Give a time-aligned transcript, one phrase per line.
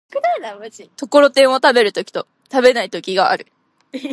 [0.97, 3.45] ところてんを食べる時と食べない時がある。